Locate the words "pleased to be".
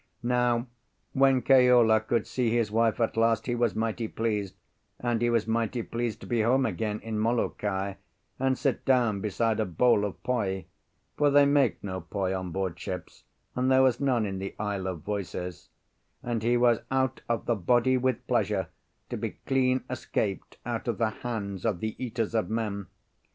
5.83-6.41